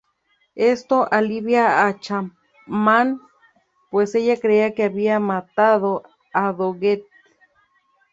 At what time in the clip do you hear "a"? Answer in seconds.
1.85-1.99, 6.33-6.51